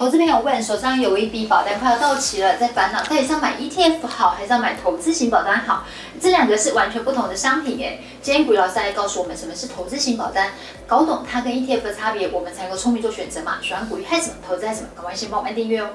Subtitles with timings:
[0.00, 5.84] 投资朋友问，手上有一笔保单快要到期了，在烦恼到底是要买 ETF 好，还是要买投资型保单好？
[6.18, 8.02] 这两个是完全不同的商品诶。
[8.22, 10.52] 今天股鱼老师来告诉我们什么是投资型保单，
[10.86, 13.58] 搞懂它跟 ETF 的差别，我们才能够聪明做选择嘛。
[13.60, 14.36] 喜欢股鱼还是什么？
[14.48, 14.88] 投资还是什么？
[14.96, 15.90] 赶快先帮我们订阅哦。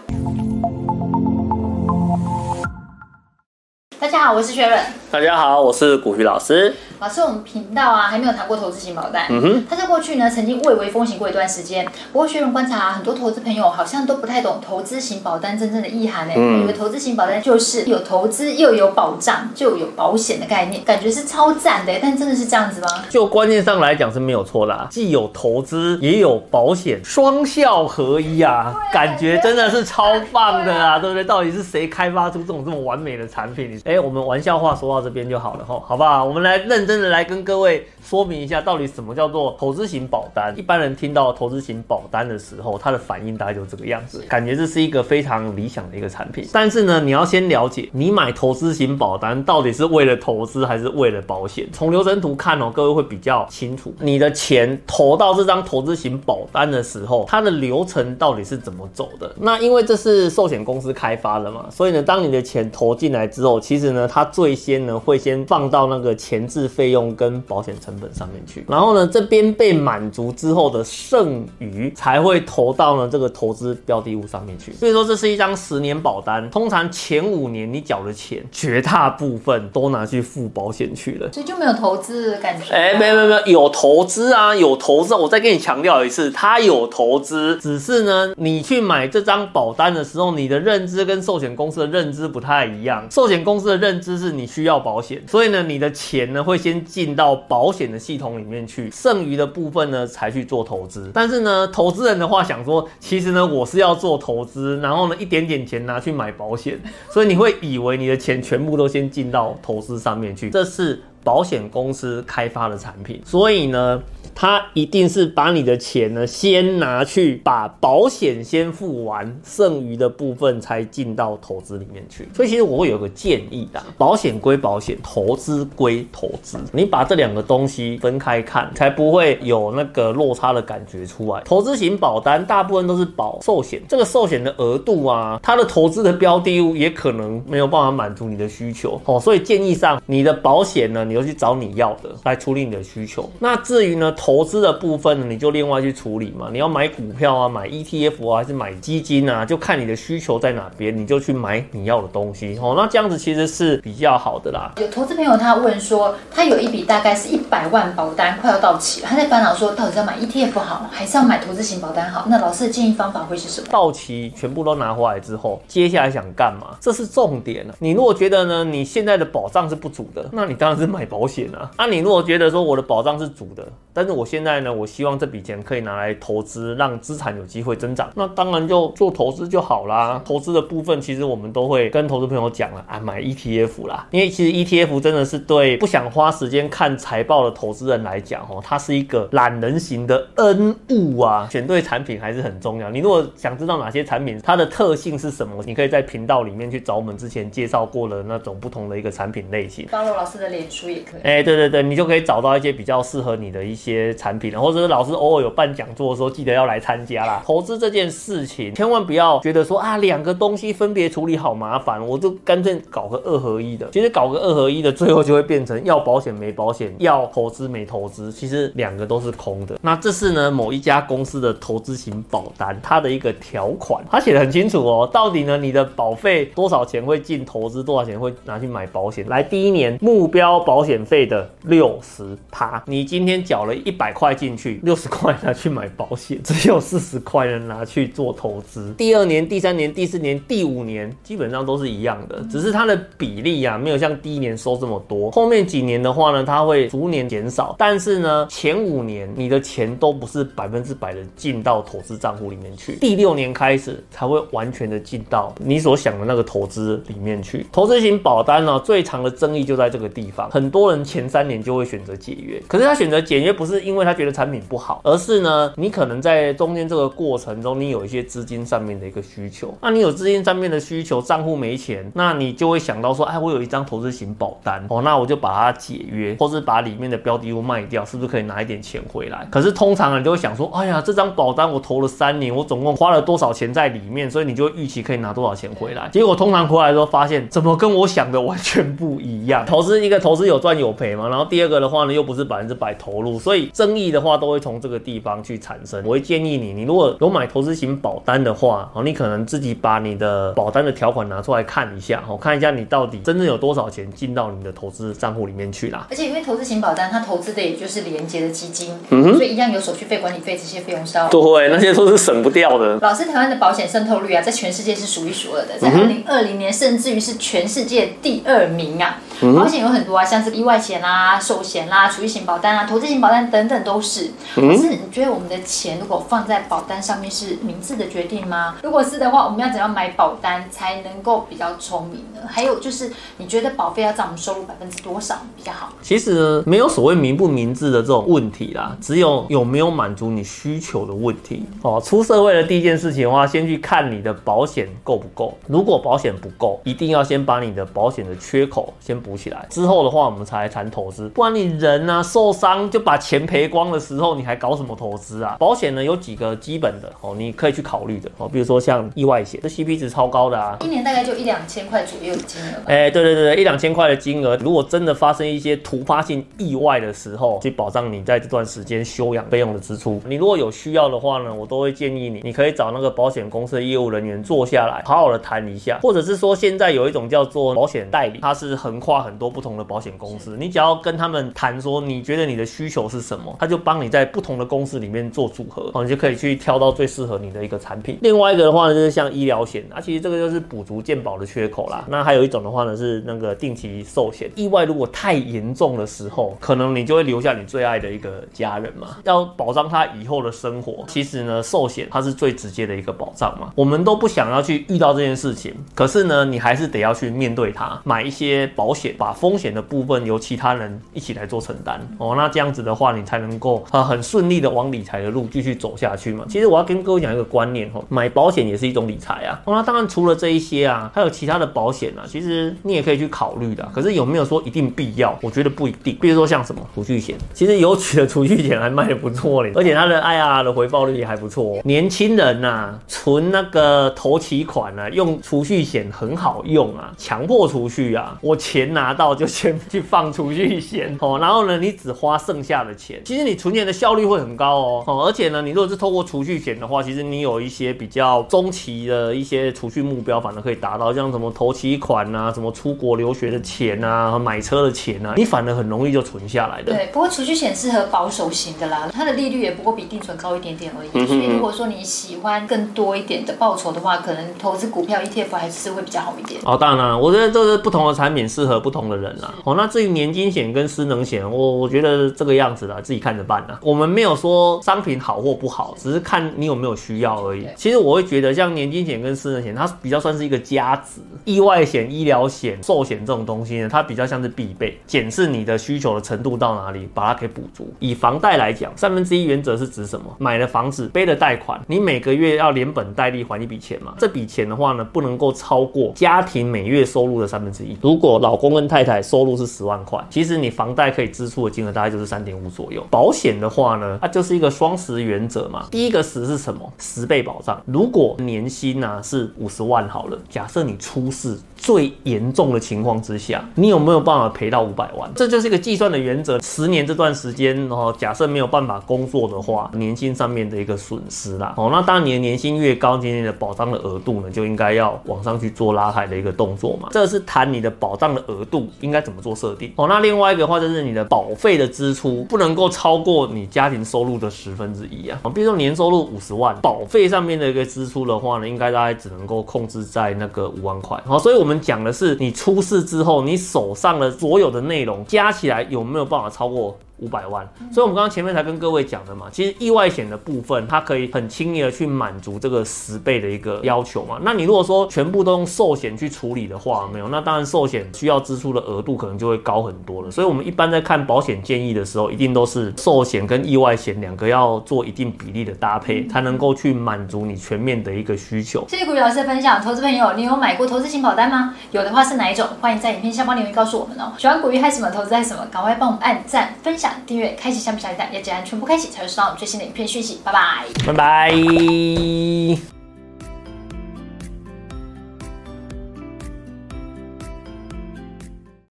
[4.00, 4.80] 大家好，我是雪伦。
[5.16, 6.76] 大家好，我是古鱼老师。
[7.00, 9.28] 老师，我们频道啊还没有谈过投资型保单。
[9.30, 11.86] 嗯哼，它在过去呢曾经蔚为风行过一段时间。
[12.12, 16.34] 不过学员观察啊，很多投资朋友好像都不太懂投资型保单真正的意涵呢。
[16.36, 21.94] 嗯，以为投资型保单就是有投资又有保障，就有保险的概念，感觉是超赞的。
[22.02, 22.88] 但真的是这样子吗？
[23.10, 31.24] 就观念上来讲是没有错啦，既有投资也有保险，双效合一啊，感觉真的是超棒的啊，对不对？
[31.24, 33.80] 到底是谁开发出这种这么完美的产品？
[33.86, 36.26] 哎，我们玩笑话说到这边就好了哈，好不好？
[36.26, 37.86] 我们来认真的来跟各位。
[38.06, 40.54] 说明一下到底什么叫做投资型保单。
[40.56, 46.48] 一般人听到投资型保单的时候，他的反应大概就这个样子，感觉这是一个非常理想的一个产品。
[46.54, 51.68] 但是呢，你要先了解，你买投资型保单到底是为了投资还是为了保险？
[51.74, 59.34] 从流程图看哦，各位会比较清楚，你的钱投到这张投资型保单的时候，它的流程到底是怎么走的？
[59.40, 74.74] 那因为这是寿险公司开发的嘛，所以呢，当你的钱投进来之后，其实呢，它最先呢会先放到那个前置费用跟保保险成本上面去，然后呢，这边被满足之后的剩余才会投到呢这个投资标的物上面去。
[74.74, 82.74] 所以说，这是一张十年保单，通常前五年你缴的钱，绝大部分都拿去付保险去了，所以就没有投资的感觉。
[82.74, 85.16] 哎，没有没有没有，有投资啊，有投资。
[85.16, 93.08] 我再跟你强调一次，它有投资，只是呢，你去买这张保单的时候，你的认知跟寿险公司的认知不太一样。
[93.10, 97.36] 寿险公司的认知是你需要保险，所以呢，你的钱呢会先进到。
[97.48, 101.12] 保险的系统里面去，剩余的部分呢才去做投资。
[101.14, 114.02] 但是呢，投资人的话想说，其实呢我是要做投资，然后呢一点点钱拿去买保险，所以你会以为你的钱全部都先进到投资上面去，这是保险公司开发的产品，所以呢。
[114.36, 122.28] 他一定是把你的钱呢，先拿去把保险先付完，剩余的部分才进到投资里面去。
[122.34, 131.42] 所以其实我会有个建议的，保险归保险，投资归投资，你把这两个东西分开看，才不会有那个落差的感觉出来。
[131.46, 143.30] 投资型保单大部分都是保寿险，这个寿险的额度啊，它的投资的标的物也可能没有办法满足你的需求哦，所以建议上你的保险呢，你就去找你要的来处理你的需求。
[143.40, 144.14] 那至于呢？
[144.26, 146.50] 投资的部分呢，你就另外去处理嘛。
[146.52, 149.46] 你要买股票啊，买 ETF 啊，还是买基金啊？
[149.46, 152.58] 就看你的需求在哪边，你就去买你要的东西。
[152.60, 154.74] 哦，那这样子其实是比较好的啦。
[154.78, 162.26] 有投资朋友他问说，他有一笔大概是一百万保单快要到期了，他在烦恼说，到底是要买 ETF 好，还是要买投资型保单好？
[162.28, 163.68] 那老师的建议方法会是什么？
[163.70, 166.76] 到期全部都拿回来之后，接下来想干嘛？
[166.82, 167.76] 这是重点啊。
[167.78, 171.70] 你如果觉得呢，你现在的保障是不足的，那你当然是买保险啊。
[171.78, 173.64] 那你如果觉得说我的保障是足的，
[173.94, 178.10] 但是我现在呢，我希望这笔钱可以拿来投资，让资产有机会增长。
[178.16, 180.22] 那当然就做投资就好啦。
[180.26, 184.08] 投资的部分，其实我们都会跟投资朋友讲了啊，买 ETF 啦。
[184.12, 191.48] 因为其实 ETF 真的是对不想花时间看财报的投资人来讲，哦，它是一个懒人型的恩物啊。
[191.52, 192.90] 选对产品还是很重要。
[192.90, 199.88] 你如果想知道哪些产品它的特性是什么，你可以在频道里面去找我们之前介绍过的那种不同的一个产品类型。
[199.92, 201.22] 高楼老师的脸书也可以。
[201.24, 207.42] 哎，对对对，你就可以找到一些比较适合你的一些产品，或者是老师偶尔有办讲座的时候，记得要来参加啦。
[207.46, 213.90] 投资这件事情，千万不要觉得说啊，两个东西分别处理好麻烦，我就干脆搞个二合一的。
[213.92, 219.78] 其实搞个二合一的，最后就会变成要保险没保险，要投资没投资，其实两个都是空的。
[219.82, 225.10] 那这是呢，某一家公司的投资型保单，它的一个条款，它写得很清楚哦。
[225.12, 229.28] 到底呢，你的保费多少钱会进投资，多少钱会拿去买保险？
[229.30, 234.80] 来，第一年目标保险费的六十趴，你今天缴了一百块进去。
[234.84, 238.94] 六十块拿去买保险，只有四十块呢拿去做投资。
[238.98, 245.32] 第二年、第三年、第四年、第五年基本上都是一样的，只是它的比例啊，没有像第一年收这么多。
[245.32, 247.76] 后面几年的话呢，它会逐年减少。
[247.78, 257.66] 但是呢，前五年你的钱都不是百分之百的进到投资账户里面去，第六年开始才会完全的进到你所想的那个投资里面去。
[257.72, 269.74] 投资型保单呢，最长的争议就在这个地方，很多人前三年就会选择解约，可是他选择解约不是因为他觉得产品不好，而是呢，你可能在中间这个过程中，你有一些资金上面的一个需求。
[269.82, 279.48] 那你有资金上面的需求，账户没钱，那你就会想到说，哎，我有一张投资型保单哦，那我就把它解约，或是把里面的标的物卖掉，是不是可以拿一点钱回来？
[279.52, 286.10] 可是通常你就会想说，哎呀，这张保单我投了三年，我总共花了多少钱在里面，所以你就预期可以拿多少钱回来。
[286.12, 289.66] 结果通常回来之后发现，怎么跟我想的完全不一样？
[289.66, 296.04] 投资一个投资有赚有赔嘛，然后第二个的话呢，又不是百分之百投入，所以以争议的话都会从这个地方去产生。
[296.06, 306.08] 我会建议你，你如果有买投资型保单的话，哦，你可能自己把你的保单的条款拿出来看一下，哦，看一下你到底真正有多少钱进到你的投资账户里面去啦。
[306.10, 312.98] 而且因为投资型保单，它投资的也就是连接的基金，嗯哼，所以一样有手续费、管理费这些费用是要对，那些都是省不掉的。
[313.02, 319.22] 老师，台湾的保险渗透率啊，在全世界是数一数二的，在二零二零年甚至于是全世界第二名啊。
[319.42, 324.32] 保险有很多啊，像是意外险啦、寿险啦、储蓄型保单啊、投资型保单等等都是。
[324.54, 328.76] 可是你觉得我们的钱如果放在保单上面是明智的决定吗？
[328.84, 332.48] 如果是的话，我们要怎样买保单才能够比较聪明呢？
[332.48, 335.94] 还有就是，你觉得保费要占我们收入百分之多少比较好？
[336.02, 341.66] 其实没有所谓明不明智的这种问题啦，只有有没有满足你需求的问题。
[341.82, 345.58] 哦，出社会的第一件事情的话，先去看你的保险够不够。
[345.68, 349.66] 如果保险不够，一定要先把你的保险的缺口先补起来。
[349.72, 351.28] 之后的话，我们才谈投资。
[351.30, 355.56] 不然你人啊受伤就把钱赔光的时候，你还搞什么投资啊？
[355.60, 362.66] 保险呢有几个基本的哦，你可以去考虑的哦，比如说像意外险，这 CP 值超高的啊，一年大概就一两千块左右的金额。
[362.86, 370.22] 哎、欸，对对对，一两千块的金额，如果真的发生一些突发性意外的时候，去保障你在这段时间休养备用的支出。
[370.28, 388.18] 你如果有需要的话呢，我都会建议你，你可以找那个保险公司的业务人员坐下来，好好的谈一下，或者是说现在有一种叫做保险代理，它是横跨很多不同的保险公司，你只要跟他们谈说，你觉得你的需求是什么，他就帮你在不同的公司里面做组合，哦你就可以去挑到最适合你的一个产品。
[388.22, 392.06] 另外一个的话呢，就是像医疗险，那其实这个就是补足健保的缺口啦。
[392.08, 401.04] 那还有一种的话呢，是那个定期寿险，意外如果太严重的时候，可能你就会留下你最爱的一个家人嘛，要保障他以后的生活。
[401.08, 416.46] 其实呢，寿险它是最直接的一个保障嘛，我们都不想要去遇到这件事情，可是呢，你还是得要去面对它，买一些保险，把风险的部分由其他人一起来做承担哦，那这样子的话，你才能够啊很顺利的往理财的路继续走下去嘛。
[416.48, 419.62] 其实我要跟各位讲一个观念哦，买保险也是一种理财啊。
[419.66, 423.88] 那当然除了这一些啊，还有其他的保险啊，其实你也可以去考虑的。
[423.94, 425.38] 可是有没有说一定必要？
[425.42, 426.18] 我觉得不一定。
[426.22, 431.80] 比如说像什么储蓄险，其实有取的储蓄险还卖的不错嘞，而且它的 IR 的回报率也还不错。
[431.84, 456.94] 年轻人呐、存那个头期款啊，用储蓄险很好用啊，强迫储蓄啊，我钱拿到就先去放储蓄险 哦，然后呢，你只花剩下的钱，其实你存钱的效率会很高哦哦，而且呢，你如果是透过储蓄险的话，其实你有一些比较中期的一些储蓄目标，反而可以达到，像什么投期款啊，什么出国留学的钱啊，买车的钱啊，你反而很容易就存下来的。
[456.94, 461.10] 对，不过储蓄险适合保守型的啦，它的利率也不过比定存高一点点而已。
[461.14, 466.62] 嗯、所以如果说你喜欢更多一点的报酬的话，可能投资股票 ETF 还是会比较好一点。
[466.64, 469.52] 哦，当然了，我觉得这是不同的产品适合不同的人啦。
[469.64, 473.80] 哦，那至于年金险跟失能险，我我觉得这个样子啦，自己看着办啦。
[473.82, 477.66] 我们没有说商品好或不好，只是看你有没有需要而已。
[477.76, 481.20] 其实我会觉得，像年金险跟失能险，它比较算是一个加值。
[481.46, 484.96] 意外险、医疗险、寿险这种东西呢，它比较像是必备。
[485.08, 487.92] 检视你的需求的程度到哪里，把它给补足。
[488.00, 490.26] 以房贷来讲，三分之一原则是指什么？
[490.38, 494.14] 买了房子，背了贷款，你每个月要连本带利还一笔钱嘛？
[494.20, 497.98] 这笔钱的话呢，不能够超过家庭每月收入的三分之一。
[498.02, 503.02] 如果老公问太太收入是十万块，其实你房贷可以支出的金额大概就是三点五左右。
[503.10, 505.88] 保险的话呢，它就是一个双十原则嘛。
[505.90, 506.92] 第一个十是什么？
[507.00, 507.82] 十倍保障。
[507.86, 511.58] 如果年薪呢、是五十万好了，假设你出事。
[511.78, 515.30] 最严重的情况之下，你有没有办法赔到五百万？
[515.36, 516.60] 这就是一个计算的原则。
[516.60, 521.76] 十年这段时间，然后假设没有办法工作的话，年薪上面的一个损失啦。
[521.78, 527.10] 哦，那当然你的年薪越高，今年的保障的额度呢，就应该要往上去做拉抬的一个动作嘛。
[527.12, 529.94] 这是谈你的保障的额度应该怎么做设定。
[529.96, 535.40] 哦，那另外一个话就是你的保费的支出不能够超过你家庭收入的十分之一啊。
[535.54, 541.18] 比如说年收入五十万，保费上面的一个支出的话呢，应该大概只能够控制在那个五万块。
[541.26, 541.76] 好，所以我们。
[541.86, 547.68] 讲的是你出事之后，你手上的所有的内容加起来有没有办法超过五百万。
[547.92, 554.38] 所以，我们刚刚前面才跟各位讲的嘛，其实意外险的部分，它可以很轻易的去满足这个十倍的一个要求嘛。
[554.42, 560.30] 那你如果说全部都用寿险去处理的话，没有，那当然寿险需要支出的额度可能就会高很多了。
[560.30, 568.86] 所以，我们一般在看保险建议的时候，一定都是寿险跟意外险两个要做一定比例的搭配，才能够去满足你全面的一个需求。
[568.88, 571.76] 谢谢古玉老师的分享，投资朋友，你有买过投资型保单吗？
[571.92, 572.68] 有的话是哪一种？
[572.82, 574.34] 欢迎在影片下方留言告诉我们哦。
[574.38, 575.66] 喜欢古玉还是什么投资还是什么？
[575.72, 580.40] 赶快帮我们按赞、分享、订阅、开启下面小铃铛，要记得全部开启才会收到我们最新的影片讯息。
[580.44, 582.95] 拜拜，拜拜。